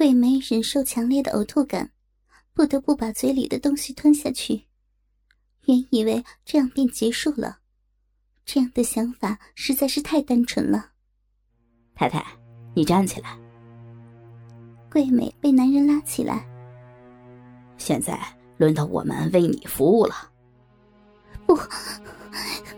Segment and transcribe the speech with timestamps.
[0.00, 1.90] 桂梅忍受强烈的呕吐感，
[2.54, 4.64] 不得不把嘴里的东西吞下去。
[5.66, 7.58] 原以为这样便结束了，
[8.46, 10.92] 这样的想法实在是太单纯了。
[11.94, 12.24] 太太，
[12.74, 13.38] 你站起来。
[14.90, 16.48] 桂美被男人拉起来。
[17.76, 18.18] 现在
[18.56, 20.14] 轮到我们为你服务了。
[21.44, 21.54] 不，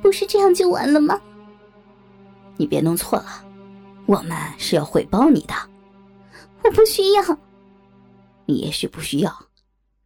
[0.00, 1.20] 不是这样就完了吗？
[2.56, 3.44] 你别弄错了，
[4.06, 5.54] 我们是要回报你的。
[6.64, 7.38] 我不需要。
[8.46, 9.32] 你也许不需要，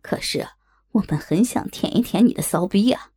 [0.01, 0.47] 可是
[0.93, 3.11] 我们很想舔一舔你的骚逼啊！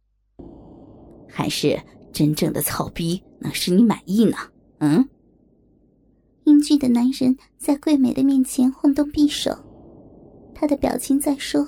[1.27, 1.79] 还是
[2.13, 4.37] 真正的草逼能使你满意呢？
[4.79, 5.07] 嗯？
[6.45, 9.51] 英俊的男人在桂美的面前晃动匕首，
[10.53, 11.67] 他的表情在说：“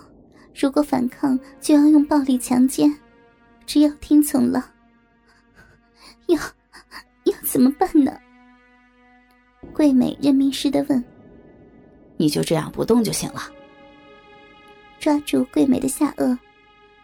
[0.54, 2.90] 如果反抗，就要用暴力强奸；
[3.66, 4.72] 只要听从了，
[6.28, 6.40] 要
[7.24, 8.16] 要怎么办呢？”
[9.74, 11.04] 桂美认命似的问
[12.18, 13.42] ：“你就这样不动就行了。”
[15.00, 16.38] 抓住桂美的下颚，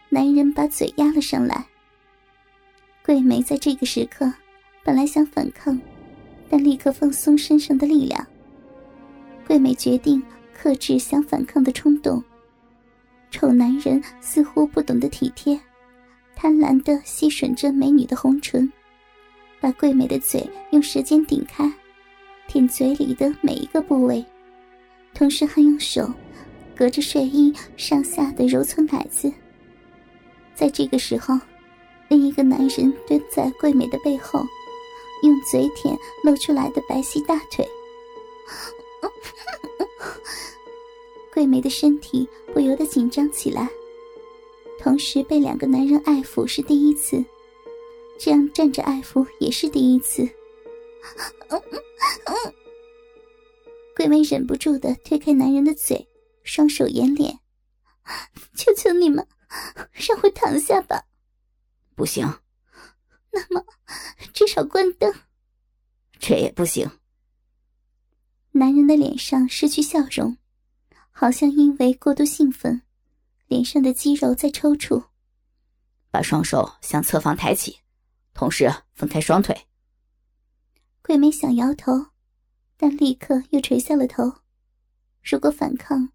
[0.10, 1.66] 男人把嘴压了上来。
[3.06, 4.32] 桂美在这个时刻
[4.84, 5.80] 本来想反抗。
[6.50, 8.28] 但立刻放松身上的力量。
[9.48, 10.22] 桂美决定
[10.54, 12.24] 克制想反抗的冲动。
[13.32, 15.59] 丑男人似乎不懂得体贴，
[16.36, 18.72] 贪婪的吸吮着美女的红唇，
[19.59, 21.72] 把桂美的嘴用舌尖顶开，
[22.48, 24.24] 舔嘴里的每一个部位，
[25.14, 26.11] 同时还用手
[26.75, 29.31] 隔着睡衣上下的揉搓奶子。
[30.56, 31.39] 在这个时候，
[32.09, 34.44] 另一个男人蹲在桂美的背后。
[35.23, 37.66] 用嘴舔露出来的白皙大腿，
[41.34, 43.69] 桂梅的身体不由得紧张起来。
[44.78, 47.23] 同时被两个男人爱抚是第一次，
[48.19, 50.23] 这样站着爱抚也是第一次。
[53.96, 56.08] 桂梅忍不住的推开男人的嘴，
[56.44, 57.40] 双手掩脸
[58.56, 59.28] ：“求求你们，
[59.92, 61.06] 让我躺下吧。”
[61.96, 62.42] 不行。
[63.32, 63.66] 那么，
[64.34, 65.14] 至少关灯。
[66.20, 66.90] 这也不行。
[68.52, 70.38] 男人的脸上失去笑容，
[71.12, 72.82] 好像因为过度兴奋，
[73.48, 75.03] 脸上的肌肉在抽搐。
[76.12, 77.80] 把双手向侧方抬起，
[78.34, 79.68] 同时分开双腿。
[81.02, 81.92] 桂梅想摇头，
[82.78, 84.31] 但立刻又垂下了头。
[85.22, 86.09] 如果反抗，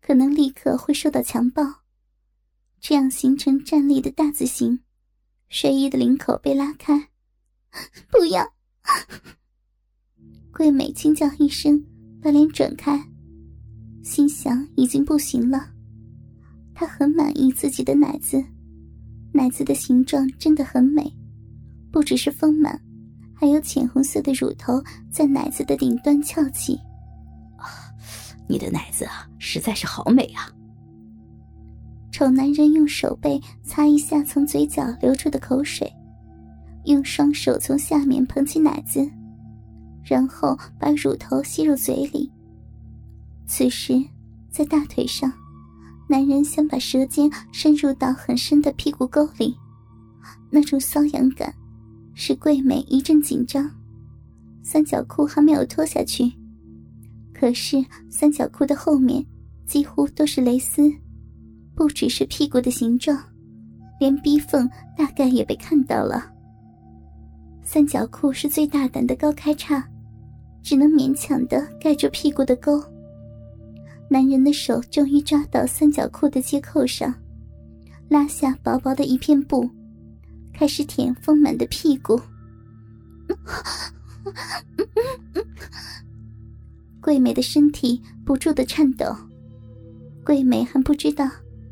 [0.00, 1.62] 可能立刻会受到强暴，
[2.80, 4.80] 这样形成站立的大字形。
[5.48, 7.08] 睡衣的领口被拉开，
[8.10, 8.54] 不要！
[10.52, 11.84] 桂美惊叫一声，
[12.22, 13.08] 把脸转开，
[14.04, 15.72] 心想已经不行了。
[16.74, 18.44] 她很满意自己的奶子，
[19.32, 21.12] 奶子的形状真的很美，
[21.90, 22.80] 不只是丰满，
[23.40, 26.78] 还有浅红色的乳头在奶子的顶端翘起。
[28.46, 30.46] 你的奶子啊，实在是好美啊！
[32.12, 35.90] 丑男人用手背擦一下从嘴角流出的口水，
[36.84, 39.10] 用双手从下面捧起奶子，
[40.04, 42.30] 然后把乳头吸入嘴里。
[43.46, 44.04] 此时，
[44.50, 45.32] 在大腿上，
[46.10, 49.56] 男人想把舌尖深入到很深的屁股沟里，
[50.50, 51.54] 那种瘙痒感
[52.14, 53.70] 使桂美一阵紧张。
[54.62, 56.30] 三角裤还没有脱下去，
[57.32, 59.24] 可是三角裤的后面
[59.66, 60.92] 几乎都是蕾丝。
[61.74, 63.18] 不只是屁股的形状，
[63.98, 66.30] 连逼缝大概也被看到了。
[67.62, 69.82] 三角裤是最大胆的高开叉，
[70.62, 72.82] 只能勉强的盖住屁股的沟。
[74.10, 77.14] 男人的手终于抓到三角裤的接扣上，
[78.08, 79.66] 拉下薄薄的一片布，
[80.60, 82.20] 开始舔丰满的屁股。
[87.00, 89.06] 桂美的身体不住的颤抖，
[90.22, 91.26] 桂美还不知道。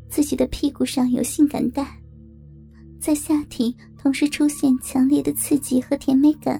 [0.09, 2.01] 自己的屁股上有性感带，
[2.99, 6.59] 在下体同时出现强烈的刺激和甜美感。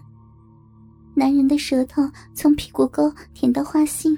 [1.15, 2.03] 男人的舌头
[2.35, 4.15] 从屁股沟舔到花心，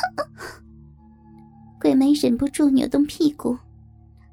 [1.80, 3.56] 桂梅忍不住扭动屁股，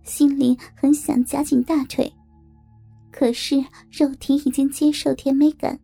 [0.09, 2.11] 心里很想夹紧大腿，
[3.11, 5.79] 可是肉体已经接受甜美感，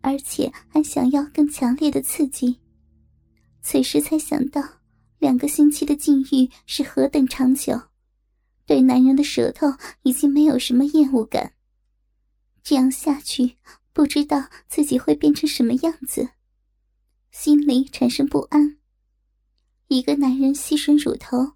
[0.00, 2.58] 而且还想要更强烈的刺激，
[3.60, 4.62] 此时才想到。
[5.18, 7.80] 两个星期的禁欲是何等长久，
[8.66, 9.68] 对男人的舌头
[10.02, 11.52] 已经没有什么厌恶感。
[12.64, 13.54] 这样下去，
[13.92, 16.30] 不知道自己会变成什么样子，
[17.30, 18.78] 心里产生不安。
[19.86, 21.52] 一个男人吸吮乳头，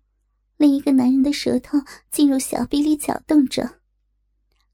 [0.57, 1.79] 另一个男人的舌头
[2.11, 3.81] 进入小臂里搅动着。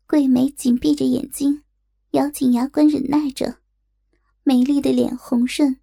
[0.06, 1.62] 桂梅紧闭着眼睛，
[2.10, 3.58] 咬紧牙关忍耐着，
[4.42, 5.78] 美丽的脸红润，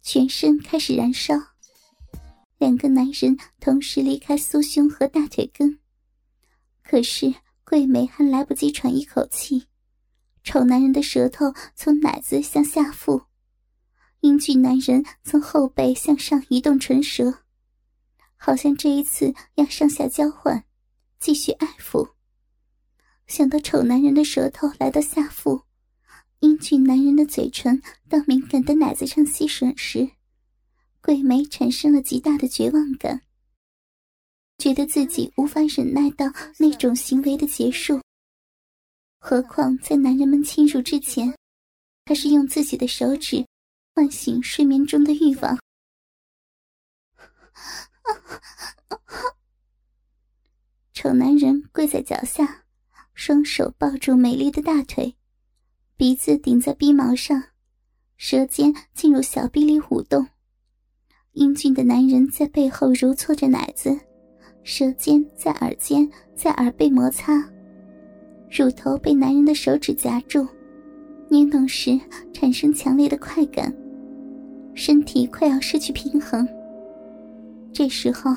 [0.00, 1.34] 全身开始燃烧。
[2.58, 5.80] 两个男人同时离开酥胸和大腿根，
[6.84, 7.34] 可是
[7.64, 9.66] 桂梅还来不及喘一口气，
[10.44, 13.22] 丑男人的舌头从奶子向下腹，
[14.20, 17.41] 英俊男人从后背向上移动唇舌，
[18.44, 20.64] 好像这一次要上下交换，
[21.20, 22.14] 继续爱抚。
[23.28, 25.62] 想到丑男人的舌头来到下腹，
[26.40, 30.10] 英俊男人的嘴唇到敏感的奶子上吸吮时，
[31.00, 33.22] 桂梅产生了极大的绝望感，
[34.58, 36.26] 觉得自己无法忍耐到
[36.58, 38.00] 那种行为的结束。
[39.20, 41.32] 何况在男人们侵入之前，
[42.04, 43.46] 她是用自己的手指
[43.94, 45.56] 唤醒睡眠中的欲望。
[51.02, 52.62] 丑男人跪在脚下。
[53.12, 55.16] 双手抱住美丽的大腿，
[55.96, 57.42] 鼻子顶在鼻毛上，
[58.16, 60.24] 舌尖进入小臂里舞动。
[61.32, 63.98] 英俊的男人在背后揉搓着奶子，
[64.62, 67.34] 舌尖在耳尖、在耳背摩擦，
[68.48, 70.46] 乳头被男人的手指夹住，
[71.28, 71.98] 捏弄时
[72.32, 73.74] 产生强烈的快感，
[74.72, 76.46] 身体快要失去平衡。
[77.72, 78.32] 这时候，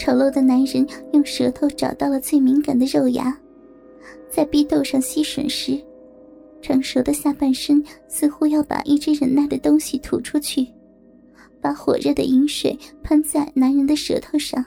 [0.00, 3.38] 丑陋的男人用舌头找到了最敏感的肉芽。
[4.30, 5.78] 在逼斗上吸吮时，
[6.62, 10.66] 成熟的下半身似乎要把一直忍耐的东西吐出去，
[11.60, 14.64] 把火热的饮水喷在男人的舌头上。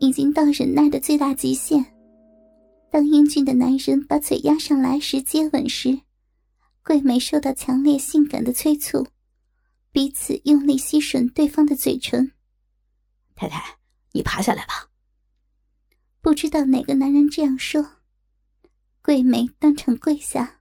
[0.00, 1.82] 已经到忍耐的最大极限。
[2.90, 5.98] 当英俊的男人把嘴压上来时接吻时，
[6.84, 9.06] 桂梅受到强烈性感的催促，
[9.92, 12.32] 彼此用力吸吮对方的嘴唇。
[13.34, 13.78] 太太，
[14.14, 14.88] 你爬下来吧。
[16.20, 17.96] 不知道哪个男人这样说。
[19.02, 20.60] 桂梅当场跪下，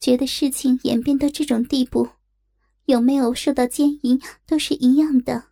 [0.00, 2.08] 觉得事情演变到这种地步，
[2.86, 5.48] 有没有受到奸淫都是一样的。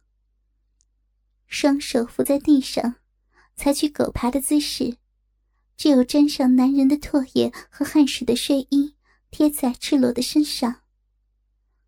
[1.46, 2.94] 双手扶在地上，
[3.54, 4.96] 采取狗爬的姿势，
[5.76, 8.94] 只有沾上男人的唾液和汗水的睡衣
[9.30, 10.82] 贴在赤裸的身上。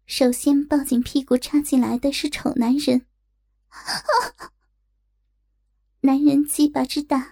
[0.05, 3.07] 首先抱紧屁股插进来的是丑男人，
[6.09, 7.23] 男人鸡巴之大，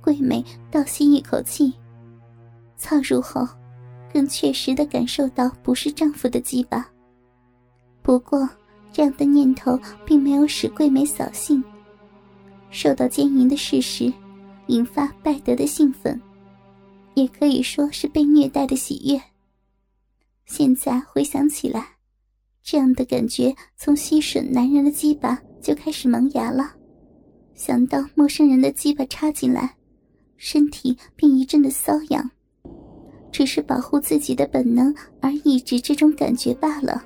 [0.00, 1.70] 桂美倒吸一口气。
[2.78, 3.46] 操入后，
[4.10, 6.90] 更确实的感受到不是丈夫的鸡巴。
[8.00, 8.48] 不过，
[8.90, 11.62] 这样的念头并没有使桂美扫兴。
[12.70, 14.10] 受到奸淫的事实，
[14.68, 16.18] 引发拜德的兴奋，
[17.12, 19.20] 也可以说是被虐待的喜悦。
[20.46, 21.86] 现在回想起来，
[22.62, 26.72] 这样的感觉从吸吮男人的鸡巴就开始萌芽了。
[27.56, 29.74] 想到陌生人的鸡巴插进来，
[30.36, 32.30] 身体便一阵的瘙痒。
[33.32, 37.04] 只是保护自己的本能而抑制这种感觉罢了。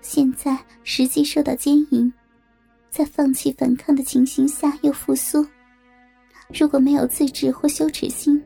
[0.00, 2.12] 现在实际受到奸淫，
[2.90, 5.46] 在放弃反抗的情形下又复苏，
[6.52, 8.42] 如果没有自制或羞耻心，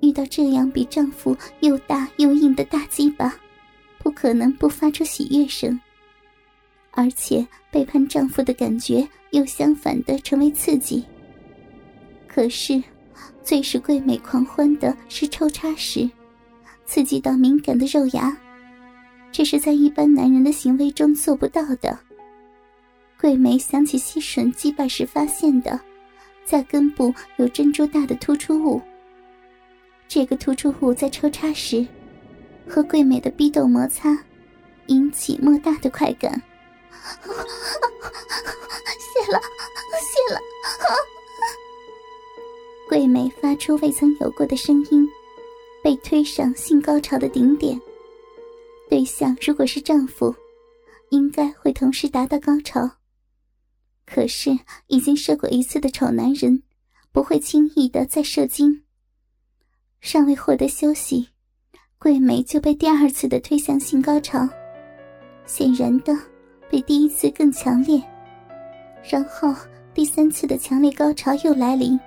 [0.00, 3.32] 遇到这样比丈夫又大又硬的大鸡巴，
[3.98, 5.78] 不可能不发出喜悦声。
[6.96, 11.04] 而且背叛丈夫的感觉又相反的成为刺激。
[12.26, 12.82] 可是。
[13.42, 16.10] 最使桂美狂欢的是抽插时，
[16.84, 18.36] 刺激到敏感的肉芽，
[19.30, 21.96] 这是在一般男人的行为中做不到的。
[23.20, 25.80] 桂梅想起吸吮鸡巴时发现的，
[26.44, 28.82] 在根部有珍珠大的突出物。
[30.08, 31.86] 这个突出物在抽插时，
[32.68, 34.18] 和桂美的逼斗摩擦，
[34.88, 36.42] 引起莫大的快感。
[38.98, 39.40] 谢了，
[40.00, 40.40] 谢了。
[42.88, 45.08] 桂梅发出未曾有过的声音，
[45.82, 47.80] 被推上性高潮的顶点。
[48.88, 50.34] 对象如果是丈夫，
[51.10, 52.88] 应该会同时达到高潮。
[54.06, 56.62] 可是已经射过一次的丑男人，
[57.10, 58.84] 不会轻易的再射精。
[60.00, 61.30] 尚未获得休息，
[61.98, 64.48] 桂梅就被第二次的推向性高潮，
[65.44, 66.16] 显然的
[66.68, 68.02] 比第一次更强烈。
[69.08, 69.54] 然后
[69.94, 71.98] 第三次的强烈高潮又来临。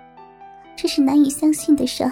[0.75, 2.11] 这是难以相信的事儿。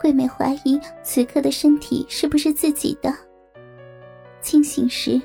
[0.00, 3.14] 桂美怀疑此刻的身体是不是自己的。
[4.40, 5.20] 清醒时，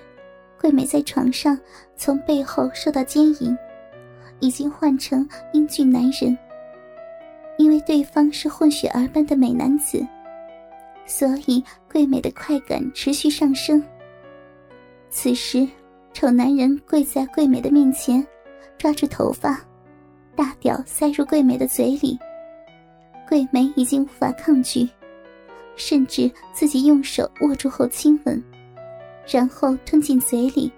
[0.59, 1.57] 桂美在床上
[1.95, 3.57] 从背后受到奸淫，
[4.41, 6.37] 已经换成英俊男人。
[7.57, 10.05] 因为对方是混血儿般的美男子，
[11.05, 13.81] 所以桂美的快感持续上升。
[15.09, 15.65] 此时，
[16.15, 18.25] 丑男人跪在桂美的面前，
[18.77, 19.59] 抓住头发。
[20.33, 22.17] 大屌塞入桂美的嘴里，
[23.27, 24.87] 桂美已经无法抗拒，
[25.75, 28.41] 甚至自己用手握住后亲吻，
[29.27, 30.71] 然后吞进嘴里，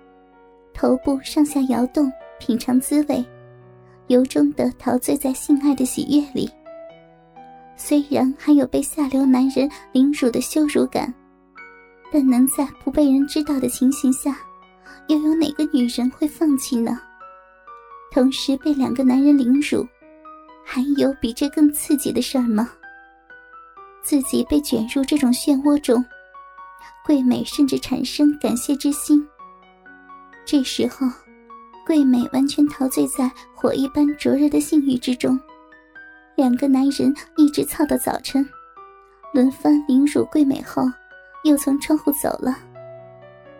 [0.73, 3.23] 头部上下摇动，品尝滋味，
[4.07, 6.49] 由衷的陶醉在性爱的喜悦里。
[7.75, 11.13] 虽然还有被下流男人凌辱的羞辱感，
[12.11, 14.35] 但能在不被人知道的情形下，
[15.07, 16.99] 又有哪个女人会放弃呢？
[18.11, 19.87] 同时被两个男人凌辱，
[20.65, 22.69] 还有比这更刺激的事儿吗？
[24.01, 26.03] 自己被卷入这种漩涡中。
[27.05, 29.25] 桂美甚至产生感谢之心。
[30.45, 31.07] 这时候，
[31.85, 35.39] 桂美完全陶醉在火一般灼热的性欲之中。
[36.35, 38.47] 两个男人一直操到早晨，
[39.33, 40.83] 轮番凌辱桂美后，
[41.43, 42.57] 又从窗户走了，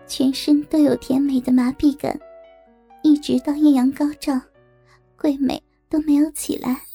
[0.07, 2.17] 全身都有甜美的麻痹感，
[3.03, 4.39] 一直到艳阳高照，
[5.17, 6.86] 桂美都没有起来。